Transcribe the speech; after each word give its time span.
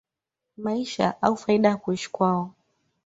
maisha 0.57 1.17
au 1.21 1.37
faida 1.37 1.69
ya 1.69 1.77
kuishi 1.77 2.11
kwao 2.11 2.53